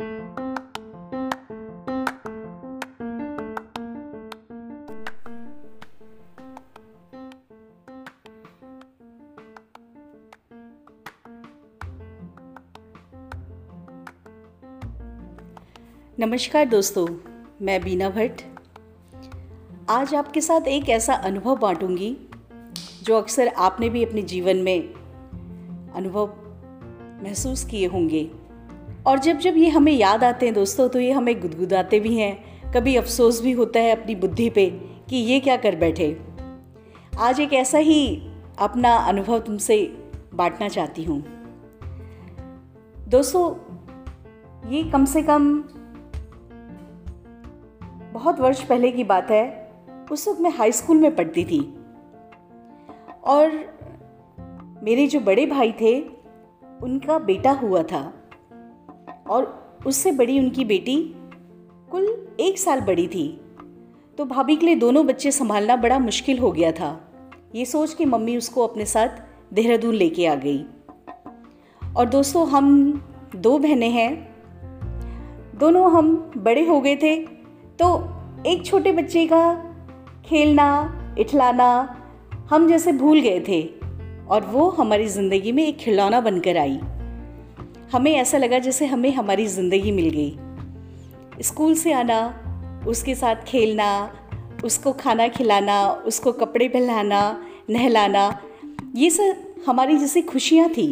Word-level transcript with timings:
नमस्कार 0.00 0.24
दोस्तों, 16.64 17.06
मैं 17.62 17.82
बीना 17.82 18.10
भट्ट। 18.10 18.42
आज 19.90 20.14
आपके 20.14 20.40
साथ 20.40 20.60
एक 20.60 20.88
ऐसा 20.88 21.14
अनुभव 21.14 21.56
बांटूँगी, 21.56 22.16
जो 23.02 23.18
अक्सर 23.18 23.48
आपने 23.48 23.90
भी 23.90 24.04
अपने 24.04 24.22
जीवन 24.22 24.56
में 24.56 24.94
अनुभव 25.94 26.26
महसूस 27.24 27.64
किए 27.64 27.86
होंगे। 27.86 28.47
और 29.06 29.18
जब 29.18 29.38
जब 29.38 29.56
ये 29.56 29.68
हमें 29.68 29.92
याद 29.92 30.24
आते 30.24 30.46
हैं 30.46 30.54
दोस्तों 30.54 30.88
तो 30.88 31.00
ये 31.00 31.12
हमें 31.12 31.40
गुदगुदाते 31.40 32.00
भी 32.00 32.18
हैं। 32.18 32.72
कभी 32.72 32.96
अफसोस 32.96 33.42
भी 33.42 33.52
होता 33.52 33.80
है 33.80 33.90
अपनी 33.90 34.14
बुद्धि 34.14 34.50
पे 34.50 34.70
कि 35.08 35.16
ये 35.16 35.40
क्या 35.40 35.56
कर 35.56 35.76
बैठे। 35.76 36.20
आज 37.18 37.40
एक 37.40 37.52
ऐसा 37.52 37.78
ही 37.78 38.30
अपना 38.58 38.96
अनुभव 38.96 39.38
तुमसे 39.38 39.96
बांटना 40.34 40.68
चाहती 40.68 41.04
हूँ। 41.04 41.22
दोस्तों, 43.08 43.54
ये 44.70 44.84
कम 44.84 45.04
से 45.04 45.22
कम 45.22 45.64
बहुत 48.12 48.40
वर्ष 48.40 48.62
पहले 48.62 48.90
की 48.90 49.04
बात 49.04 49.30
है। 49.30 49.72
उस 50.12 50.28
वक्त 50.28 50.40
मैं 50.40 50.50
हाई 50.50 50.72
स्कूल 50.72 50.98
में 50.98 51.16
पढ़ती 51.16 51.44
थी। 51.44 51.74
और 53.24 53.50
मेरे 54.82 55.06
जो 55.06 55.20
बड़े 55.20 55.46
भाई 55.46 55.72
थे, 55.72 56.00
उनका 56.82 57.18
बेटा 57.18 57.50
हुआ 57.50 57.82
था। 57.82 58.17
और 59.30 59.80
उससे 59.86 60.12
बड़ी 60.12 60.38
उनकी 60.38 60.64
बेटी 60.64 60.96
कुल 61.90 62.36
एक 62.40 62.58
साल 62.58 62.80
बड़ी 62.80 63.06
थी। 63.08 63.28
तो 64.18 64.24
भाभी 64.24 64.56
के 64.56 64.66
लिए 64.66 64.74
दोनों 64.74 65.06
बच्चे 65.06 65.30
संभालना 65.30 65.76
बड़ा 65.76 65.98
मुश्किल 65.98 66.38
हो 66.38 66.50
गया 66.52 66.72
था। 66.72 66.90
ये 67.54 67.64
सोच 67.64 67.94
के 67.94 68.04
मम्मी 68.04 68.36
उसको 68.36 68.66
अपने 68.66 68.84
साथ 68.86 69.22
देहरादून 69.54 69.94
लेके 69.94 70.26
आ 70.26 70.34
गई। 70.34 70.64
और 71.82 72.08
दोस्तों, 72.08 72.48
हम 72.48 73.02
दो 73.36 73.58
बहनें 73.58 73.90
हैं। 73.90 74.12
दोनों 75.58 75.90
हम 75.92 76.14
बड़े 76.36 76.66
हो 76.66 76.80
गए 76.80 76.96
थे 76.96 77.16
तो 77.78 77.88
एक 78.46 78.64
छोटे 78.66 78.92
बच्चे 78.92 79.26
का 79.26 79.54
खेलना, 80.26 81.16
इठलाना 81.18 81.70
हम 82.50 82.68
जैसे 82.68 82.92
भूल 82.92 83.20
गए 83.20 83.40
थे। 83.48 83.62
और 84.28 84.44
वो 84.44 84.68
हमारी 84.70 85.06
ज़िंदगी 85.06 85.52
में 85.52 85.66
एक 85.66 85.76
खिलौना 85.78 86.20
बनकर 86.20 86.56
आई। 86.56 86.78
हमें 87.92 88.14
ऐसा 88.14 88.38
लगा 88.38 88.58
जैसे 88.58 88.86
हमें 88.86 89.10
हमारी 89.10 89.46
ज़िंदगी 89.46 89.92
मिल 89.92 90.10
गई। 90.10 90.38
स्कूल 91.42 91.74
से 91.74 91.92
आना, 91.92 92.44
उसके 92.88 93.14
साथ 93.14 93.34
खेलना, 93.34 94.12
उसको 94.64 94.92
खाना 94.92 95.28
खिलाना, 95.28 95.90
उसको 95.90 96.32
कपड़े 96.32 96.68
पहनाना, 96.68 97.42
नहलाना, 97.70 98.42
ये 98.96 99.10
सब 99.10 99.62
हमारी 99.66 99.96
जैसे 99.98 100.22
खुशियाँ 100.22 100.68
थी। 100.68 100.90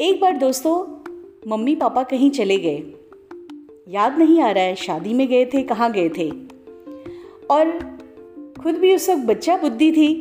एक 0.00 0.18
बार 0.20 0.36
दोस्तों, 0.36 1.02
मम्मी 1.50 1.76
पापा 1.76 2.02
कहीं 2.02 2.30
चले 2.30 2.58
गए। 2.58 2.82
याद 3.88 4.18
नहीं 4.18 4.40
आ 4.40 4.50
रहा 4.50 4.64
है, 4.64 4.74
शादी 4.74 5.14
में 5.14 5.28
गए 5.28 5.44
थे, 5.44 5.62
कहाँ 5.62 5.92
गए 5.92 6.08
थे। 6.08 6.30
और 7.50 7.78
खुद 8.62 8.74
भी 8.74 8.94
उस 8.94 9.10
वक्त 9.10 9.22
बच्चा 9.22 9.56
बुद्धि 9.56 9.92
थी। 9.92 10.14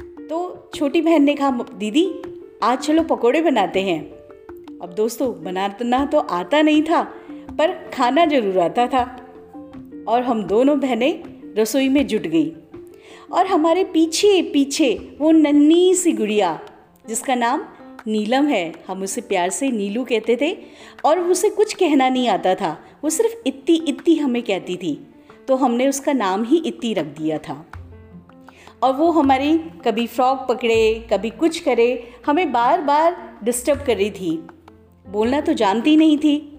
तो 0.00 0.68
छोटी 0.74 1.00
बहन 1.00 1.22
ने 1.22 1.34
कहा 1.34 1.50
दीदी, 1.50 2.22
आज 2.62 2.78
चलो 2.78 3.02
पकोड़े 3.02 3.42
बनाते 3.42 3.82
हैं। 3.82 4.19
अब 4.82 4.92
दोस्तों, 4.94 5.32
बनाना 5.44 6.04
तो 6.04 6.18
आता 6.18 6.62
नहीं 6.62 6.82
था, 6.82 7.02
पर 7.58 7.72
खाना 7.94 8.24
ज़रूर 8.26 8.58
आता 8.58 8.86
था। 8.86 9.02
और 10.08 10.22
हम 10.22 10.42
दोनों 10.42 10.78
बहनें 10.80 11.22
रसोई 11.58 11.88
में 11.88 12.06
जुट 12.06 12.22
गई। 12.22 12.52
और 13.32 13.46
हमारे 13.46 13.84
पीछे 13.84 14.40
पीछे 14.42 15.16
वो 15.20 15.30
नन्ही 15.30 15.94
सी 15.94 16.12
गुड़िया, 16.12 16.58
जिसका 17.08 17.34
नाम 17.34 17.62
नीलम 18.06 18.46
है, 18.46 18.72
हम 18.88 19.02
उसे 19.02 19.20
प्यार 19.20 19.50
से 19.50 19.70
नीलू 19.70 20.04
कहते 20.04 20.36
थे, 20.40 20.56
और 21.04 21.18
उसे 21.20 21.50
कुछ 21.50 21.74
कहना 21.74 22.08
नहीं 22.08 22.28
आता 22.28 22.54
था, 22.54 22.76
वो 23.04 23.10
सिर्फ़ 23.10 23.34
इत्ती 23.46 23.74
इत्ती 23.88 24.16
हमें 24.16 24.42
कहती 24.42 24.76
थी 24.76 25.06
तो 25.48 25.56
हमने 25.56 25.88
उसका 25.88 26.12
नाम 26.12 26.44
ही 26.44 26.62
इत्ती 26.66 26.94
रख 26.94 27.06
दिया 27.06 27.38
था। 27.38 27.66
और 28.82 28.92
वो 28.92 29.10
हमारी 29.10 29.58
कभी 29.84 30.06
फ्रॉक 30.06 30.46
पकड़े, 30.48 31.06
कभी 31.12 31.30
कुछ 31.30 31.60
करे, 31.60 32.12
हमें 32.26 32.52
बार 32.52 32.80
बार 32.80 33.38
डिस्टर्ब 33.44 33.82
कर 33.86 33.96
रही 33.96 34.10
थी। 34.10 34.42
बोलना 35.10 35.40
तो 35.40 35.52
जानती 35.52 35.96
नहीं 35.96 36.18
थी। 36.18 36.58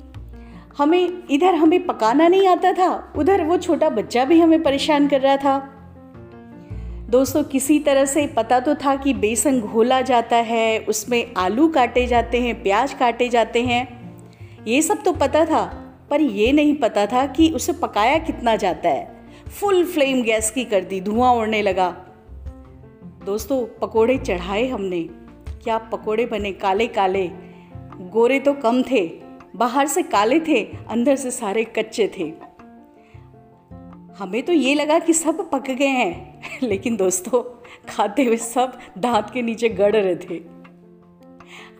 हमें, 0.78 1.23
इधर 1.31 1.56
हमें 1.56 1.85
पकाना 1.85 2.28
नहीं 2.28 2.47
आता 2.47 2.73
था, 2.73 3.13
उधर 3.17 3.44
वो 3.44 3.57
छोटा 3.57 3.89
बच्चा 3.89 4.25
भी 4.25 4.39
हमें 4.39 4.63
परेशान 4.63 5.07
कर 5.07 5.22
रहा 5.22 5.38
था। 5.38 5.59
दोस्तों, 7.09 7.44
किसी 7.44 7.79
तरह 7.79 8.06
से 8.06 8.28
पता 8.28 8.59
तो 8.59 8.75
था 8.75 8.95
कि 8.95 9.13
बेसन 9.13 9.61
घोला 9.61 10.01
जाता 10.01 10.35
है, 10.35 10.79
उसमें 10.79 11.34
आलू 11.38 11.67
काटे 11.67 12.07
जाते 12.07 12.41
हैं, 12.41 12.63
प्याज 12.63 12.94
काटे 12.94 13.29
जाते 13.29 13.63
हैं। 13.63 13.88
ये 14.67 14.81
सब 14.81 15.03
तो 15.03 15.13
पता 15.13 15.45
था, 15.45 15.63
पर 16.09 16.22
ये 16.22 16.51
नहीं 16.51 16.75
पता 16.75 17.06
था 17.06 17.25
कि 17.25 17.50
उसे 17.50 17.73
पकाया 17.73 18.17
कितना 18.17 18.56
जाता 18.56 18.90
है। 18.90 19.25
फुल 19.59 19.85
फ्लेम 19.85 20.22
गैस 20.22 20.51
की 20.51 20.63
कर 20.66 20.84
दी, 20.84 21.01
धुआँ 21.01 21.34
उड़ने 21.34 21.61
लगा। 21.61 21.90
दोस्तों, 23.25 23.66
पकोड़े 23.81 24.17
चढ़ाए 24.17 24.67
हमने। 24.67 25.01
क्या 25.63 25.78
पकोड़े 25.78 26.25
बने 26.25 26.51
काले 26.51 26.88
काले 26.88 27.29
गोरे 28.01 28.39
तो 28.39 28.53
कम 28.53 28.84
थे, 28.84 29.22
बाहर 29.56 29.88
से 29.88 30.03
काले 30.03 30.39
थे, 30.39 30.78
अंदर 30.89 31.16
से 31.16 31.31
सारे 31.31 31.63
कच्चे 31.63 32.12
थे। 32.17 32.34
हमें 34.17 34.44
तो 34.44 34.53
ये 34.53 34.75
लगा 34.75 35.00
कि 35.00 35.13
सब 35.13 35.51
पक 35.51 35.72
गए 35.72 35.85
हैं, 35.85 36.41
लेकिन 36.63 36.95
दोस्तों, 36.95 37.63
खाते 37.90 38.23
हुए 38.23 38.38
सब 38.38 38.79
दांत 38.97 39.29
के 39.34 39.41
नीचे 39.41 39.69
गड़ 39.69 39.95
रहे 39.95 40.16
थे। 40.16 40.40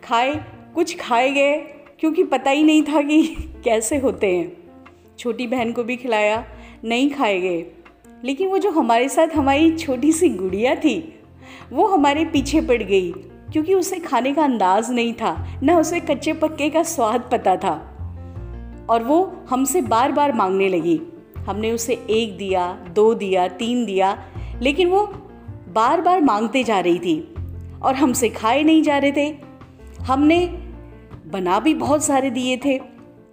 खाए, 0.04 0.44
कुछ 0.74 0.96
खाए 1.00 1.30
गए, 1.30 1.58
क्योंकि 2.00 2.24
पता 2.24 2.50
ही 2.50 2.62
नहीं 2.62 2.82
था 2.82 3.02
कि 3.02 3.22
कैसे 3.64 3.96
होते 3.96 4.36
हैं। 4.36 4.56
छोटी 5.18 5.46
बहन 5.46 5.72
को 5.72 5.84
भी 5.84 5.96
खिलाया, 5.96 6.48
नहीं 6.84 7.10
खाए 7.10 7.40
गए। 7.40 7.66
लेकिन 8.24 8.48
वो 8.48 8.58
जो 8.58 8.70
हमारे 8.70 9.08
साथ 9.08 9.28
हमारी 9.28 9.76
छोटी 9.76 10.12
सी 10.12 10.28
गुड़िया 10.28 10.74
थी, 10.74 11.18
वो 11.72 11.86
हमारे 11.86 12.24
पीछे 12.24 12.60
पड़ 12.60 12.82
गई। 12.82 13.12
क्योंकि 13.52 13.74
उसे 13.74 13.98
खाने 13.98 14.32
का 14.32 14.44
अंदाज 14.44 14.90
नहीं 14.90 15.14
था, 15.14 15.60
न 15.62 15.70
उसे 15.70 16.00
कच्चे 16.00 16.32
पक्के 16.32 16.70
का 16.70 16.82
स्वाद 16.82 17.28
पता 17.32 17.56
था। 17.56 17.88
और 18.90 19.02
वो 19.02 19.36
हमसे 19.50 19.80
बार 19.80 20.12
बार 20.12 20.32
मांगने 20.32 20.68
लगी। 20.68 21.00
हमने 21.38 21.72
उसे 21.72 22.06
एक 22.10 22.36
दिया, 22.36 22.72
दो 22.72 23.14
दिया, 23.14 23.48
तीन 23.48 23.84
दिया, 23.84 24.24
लेकिन 24.62 24.88
वो 24.88 25.06
बार 25.68 26.00
बार 26.00 26.20
मांगते 26.20 26.64
जा 26.64 26.80
रही 26.80 26.98
थी 26.98 27.34
और 27.82 27.94
हमसे 27.94 28.28
खाए 28.28 28.62
नहीं 28.62 28.82
जा 28.82 28.98
रहे 28.98 29.12
थे। 29.12 29.36
हमने 30.00 30.46
बना 31.26 31.60
भी 31.60 31.74
बहुत 31.74 32.04
सारे 32.04 32.30
दिए 32.30 32.56
थे। 32.56 32.78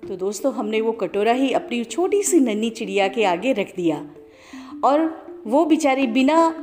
तो 0.08 0.16
दोस्तों, 0.16 0.54
हमने 0.54 0.82
वो 0.82 0.92
कटोरा 0.92 1.32
ही 1.32 1.52
अपनी 1.52 1.84
छोटी 1.84 2.24
सी 2.24 2.40
नन्ही 2.40 2.70
चिड़िया 2.70 3.08
के 3.08 3.24
आगे 3.24 3.54
रख 3.54 3.76
दिया 3.76 4.06
और 4.84 5.28
वो 5.48 5.66
बेचारी 5.66 6.08
बिना 6.08 6.56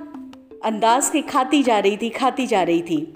अंदाज 0.64 1.10
के 1.10 1.22
खाती 1.22 1.62
जा 1.62 1.78
रही 1.78 1.96
थी, 1.96 2.08
खाती 2.08 2.46
जा 2.46 2.62
रही 2.62 2.82
थी। 2.82 3.12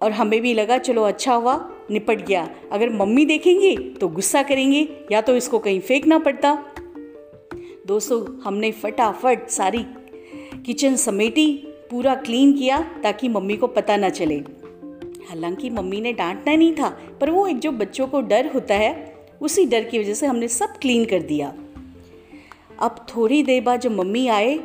और 0.00 0.12
हमें 0.12 0.40
भी 0.40 0.54
लगा, 0.54 0.78
चलो 0.78 1.02
अच्छा 1.02 1.34
हुआ, 1.34 1.70
निपट 1.90 2.26
गया। 2.26 2.48
अगर 2.72 2.90
मम्मी 2.90 3.24
देखेंगी 3.24 3.76
तो 3.76 4.08
गुस्सा 4.08 4.42
करेंगी 4.42 4.88
या 5.12 5.20
तो 5.20 5.36
इसको 5.36 5.58
कहीं 5.58 5.80
फेंकना 5.80 6.18
पड़ता। 6.18 6.72
दोस्तों, 7.86 8.40
हमने 8.40 8.72
फटाफट 8.72 9.48
सारी 9.48 9.84
किचन 10.66 10.96
समेटी, 10.96 11.64
पूरा 11.90 12.14
क्लीन 12.14 12.52
किया 12.52 12.80
ताकि 13.02 13.28
मम्मी 13.28 13.56
को 13.56 13.66
पता 13.66 13.96
ना 13.96 14.08
चले। 14.08 14.36
हालाँकि 15.28 15.70
मम्मी 15.70 16.00
ने 16.00 16.12
डांटना 16.12 16.56
नहीं 16.56 16.74
था, 16.74 16.88
पर 17.20 17.30
वो 17.30 17.46
एक 17.46 17.58
जो 17.58 17.72
बच्चों 17.72 18.06
को 18.06 18.20
डर 18.20 18.50
होता 18.54 18.74
है, 18.74 19.14
उसी 19.40 19.64
डर 19.64 19.84
की 19.84 19.98
वजह 19.98 20.14
से 20.14 20.26
हमने 20.26 20.48
सब 20.48 20.78
क्लीन 20.80 21.04
कर 21.04 21.22
दिया। 21.22 21.54
अब 22.78 23.06
थोड़ी 23.16 23.42
देर 23.42 23.62
बाद 23.62 23.80
जब 23.80 23.92
मम्मी 23.92 24.28
आए, 24.28 24.60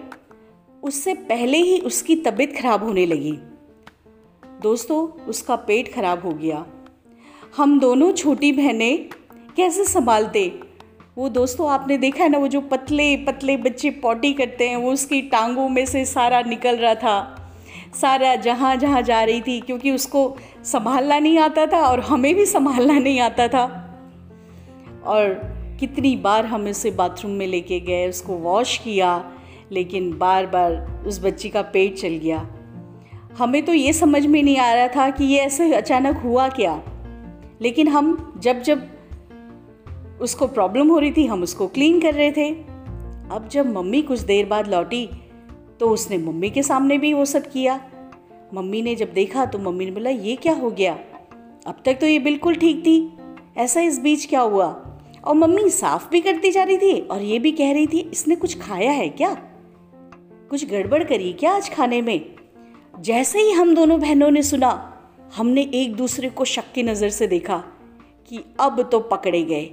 उससे 0.84 1.14
पहले 1.14 1.58
ही 1.58 1.80
उसकी 1.80 2.16
तबीयत 2.16 2.58
खराब 2.58 2.84
होने 2.84 3.06
लगी। 3.06 3.38
दोस्तों, 4.64 5.26
उसका 5.26 5.56
पेट 5.56 5.94
खराब 5.94 6.22
हो 6.26 6.32
गया। 6.32 6.66
हम 7.58 7.80
दोनों 7.80 8.12
छोटी 8.12 8.52
बहनें 8.52 9.10
कैसे 9.58 9.84
संभालते? 9.84 10.60
वो 11.18 11.30
दोस्तों, 11.30 11.70
आपने 11.70 11.98
देखा 11.98 12.24
है 12.24 12.30
ना, 12.30 12.38
वो 12.38 12.48
जो 12.48 12.62
पतले 12.62 13.18
पतले 13.18 13.58
बच्चे 13.58 13.90
पॉटी 13.90 14.34
करते 14.34 14.70
हैं, 14.70 14.76
वो 14.76 14.92
उसकी 14.92 15.22
टांगों 15.22 15.70
में 15.70 15.86
से 15.86 16.06
सारा 16.06 16.42
निकल 16.42 16.76
रहा 16.76 16.96
था। 16.96 17.40
सारा 18.02 18.36
जहाँ 18.36 18.76
जहाँ 18.76 19.02
जा 19.02 19.24
रही 19.24 19.42
थी, 19.42 19.60
क्योंकि 19.60 19.92
उसको 19.92 20.38
संभालना 20.64 21.20
नहीं 21.20 21.38
आता 21.38 21.66
था 21.66 21.82
और 21.82 22.00
हमें 22.00 22.36
भी 22.36 22.46
संभालना 22.46 23.00
नहीं 23.00 23.20
आता 23.20 23.48
था। 23.48 23.66
और 25.06 25.34
कितनी 25.80 26.16
बार 26.16 26.46
हम 26.46 26.68
उसे 26.68 26.92
बाथरूम 26.92 27.32
में 27.32 27.48
लेके 27.48 27.80
गए, 27.80 28.10
उसको 28.10 28.34
वॉश 28.34 28.78
किया, 28.78 29.32
लेकिन 29.72 30.18
बार 30.18 30.46
बार 30.46 31.04
उस 31.08 31.26
बच्ची 31.26 31.50
का 31.50 31.62
पेट 31.62 31.96
चल 31.96 32.20
गया। 32.24 32.48
हमें 33.38 33.66
तो 33.66 33.74
ये 33.74 33.94
समझ 33.94 34.26
में 34.26 34.42
नहीं 34.44 34.58
आ 34.58 34.74
रहा 34.74 34.88
था 34.88 35.10
कि 35.10 35.24
ये 35.24 35.40
ऐसे 35.40 35.74
अचानक 35.74 36.18
हुआ 36.18 36.48
क्या। 36.50 36.82
लेकिन 37.62 37.88
हम 37.88 38.34
जब 38.38 38.62
जब 38.62 38.88
उसको 40.22 40.48
प्रॉब्लम 40.48 40.90
हो 40.90 41.00
रही 41.00 41.12
थी, 41.12 41.26
हम 41.26 41.44
उसको 41.44 41.68
क्लीन 41.68 42.00
कर 42.02 42.14
रहे 42.14 42.32
थे। 42.32 42.50
अब 43.32 43.48
जब 43.52 43.74
मम्मी 43.74 44.02
कुछ 44.02 44.20
देर 44.20 44.46
बाद 44.46 44.68
लौटी 44.68 45.10
तो 45.80 45.90
उसने 45.90 46.18
मम्मी 46.18 46.50
के 46.50 46.64
सामने 46.64 46.98
भी 46.98 47.14
वो 47.14 47.26
सब 47.26 47.48
किया। 47.52 47.80
मम्मी 48.54 48.82
ने 48.82 48.96
जब 48.96 49.14
देखा 49.14 49.46
तो 49.46 49.60
मम्मी 49.60 49.86
ने 49.86 49.92
बोला, 49.92 50.10
ये 50.10 50.36
क्या 50.36 50.54
हो 50.54 50.72
गया? 50.72 50.94
अब 51.68 51.82
तक 51.86 51.98
तो 52.02 52.08
ये 52.08 52.20
बिल्कुल 52.20 52.56
ठीक 52.56 52.80
थी। 52.80 53.18
ऐसा 53.58 53.82
इस 53.82 54.00
बीच 54.00 54.26
क्या 54.26 54.42
हुआ? 54.42 54.68
और 55.24 55.36
मम्मी 55.36 55.70
साफ़ 55.70 56.10
भी 56.10 56.22
करती 56.22 56.52
जा 56.52 56.64
रही 56.64 56.78
थी 56.78 57.00
और 57.02 57.22
ये 57.22 57.40
भी 57.40 57.52
कह 57.52 57.72
रही 57.74 57.88
थी, 57.88 58.00
इसने 58.00 58.36
कुछ 58.36 58.60
खाया 58.62 58.92
है 58.92 59.10
क्या? 59.10 59.34
कुछ 60.50 60.70
गड़बड़ 60.70 61.04
करी 61.04 61.34
क्या 61.34 61.52
आज 61.52 61.70
खाने 61.70 62.02
में? 62.02 62.36
जैसे 62.94 63.40
ही 63.40 63.52
हम 63.52 63.76
दोनों 63.76 64.00
बहनों 64.00 64.32
ने 64.32 64.44
सुना, 64.44 64.94
हमने 65.36 65.62
एक 65.74 65.96
दूसरे 65.96 66.30
को 66.30 66.46
शक 66.46 66.64
की 66.76 66.84
नज़र 66.84 67.10
से 67.10 67.28
देखा 67.28 67.58
कि 68.28 68.44
अब 68.60 68.90
तो 68.92 69.00
पकड़े 69.00 69.44
गए। 69.44 69.70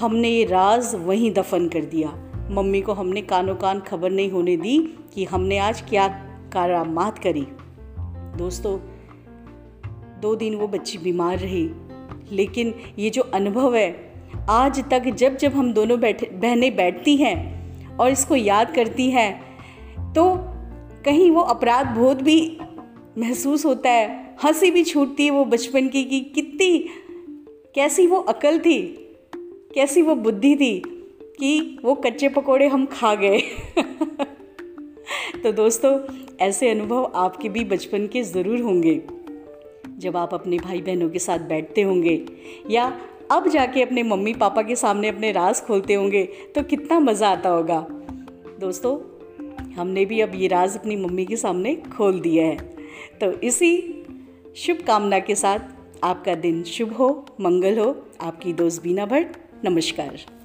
हमने 0.00 0.28
ये 0.28 0.44
राज 0.44 0.94
वहीं 0.94 1.32
दफन 1.32 1.68
कर 1.68 1.84
दिया। 1.84 2.08
मम्मी 2.50 2.80
को 2.80 2.92
हमने 2.92 3.22
कानों 3.22 3.54
कान 3.54 3.80
खबर 3.80 4.10
नहीं 4.10 4.30
होने 4.30 4.56
दी 4.56 4.78
कि 5.14 5.24
हमने 5.24 5.58
आज 5.58 5.80
क्या 5.80 6.08
कारामात 6.52 7.18
करी। 7.18 7.46
दोस्तों, 8.38 8.78
दो 10.20 10.34
दिन 10.34 10.54
वो 10.54 10.68
बच्ची 10.68 10.98
बीमार 10.98 11.38
रही। 11.38 11.70
लेकिन 12.32 12.74
ये 12.98 13.10
जो 13.10 13.22
अनुभव 13.22 13.76
है, 13.76 14.12
आज 14.50 14.84
तक 14.90 15.04
जब 15.04 15.36
जब 15.36 15.52
हम 15.52 15.72
दोनों 15.72 16.00
बैठे, 16.00 16.26
बहनें 16.26 16.76
बैठती 16.76 17.16
हैं 17.16 17.96
और 17.96 18.10
इसको 18.10 18.36
याद 18.36 18.74
करती 18.74 19.10
हैं 19.10 20.12
तो 20.12 20.49
कहीं 21.04 21.30
वो 21.30 21.40
अपराध 21.40 21.86
बोध 21.86 22.22
भी 22.22 22.58
महसूस 23.18 23.64
होता 23.66 23.90
है, 23.90 24.36
हँसी 24.44 24.70
भी 24.70 24.84
छूटती 24.84 25.24
है 25.24 25.30
वो 25.30 25.44
बचपन 25.44 25.88
की 25.88 26.04
कि 26.04 26.20
कितनी, 26.20 26.78
कैसी 27.74 28.06
वो 28.06 28.16
अकल 28.18 28.58
थी, 28.58 28.82
कैसी 29.74 30.02
वो 30.02 30.14
बुद्धि 30.14 30.56
थी 30.56 30.82
कि 31.38 31.78
वो 31.84 31.94
कच्चे 31.94 32.28
पकोड़े 32.28 32.66
हम 32.68 32.86
खा 32.86 33.14
गए। 33.14 33.40
तो 35.42 35.52
दोस्तों, 35.52 35.98
ऐसे 36.40 36.70
अनुभव 36.70 37.12
आपके 37.14 37.48
भी 37.48 37.64
बचपन 37.64 38.06
के 38.06 38.22
ज़रूर 38.22 38.60
होंगे। 38.60 39.02
जब 39.98 40.16
आप 40.16 40.34
अपने 40.34 40.56
भाई 40.56 40.80
बहनों 40.80 41.10
के 41.10 41.18
साथ 41.18 41.38
बैठते 41.38 41.82
होंगे 41.82 42.26
या 42.70 43.00
अब 43.30 43.48
जाके 43.48 43.82
अपने 43.82 44.02
मम्मी 44.02 44.34
पापा 44.34 44.62
के 44.62 44.76
सामने 44.76 45.08
अपने 45.08 45.32
राज 45.32 45.60
खोलते 45.60 45.94
होंगे 45.94 46.24
तो 46.54 46.62
कितना 46.62 47.00
मज़ा 47.00 47.28
आता 47.28 47.48
होगा। 47.48 47.86
दोस्तों 48.60 49.09
हमने 49.76 50.04
भी 50.04 50.20
अब 50.20 50.32
ये 50.34 50.48
राज 50.48 50.76
अपनी 50.78 50.96
मम्मी 50.96 51.26
के 51.26 51.36
सामने 51.36 51.74
खोल 51.74 52.20
दिया 52.20 52.46
है। 52.46 52.56
तो 53.20 53.32
इसी 53.32 54.02
शुभकामना 54.56 55.18
के 55.18 55.34
साथ 55.34 55.58
आपका 56.04 56.34
दिन 56.34 56.62
शुभ 56.62 56.92
हो, 56.92 57.26
मंगल 57.40 57.78
हो। 57.78 58.06
आपकी 58.20 58.52
दोस्त 58.52 58.82
बीना 58.82 59.06
भट्ट, 59.06 59.36
नमस्कार। 59.64 60.39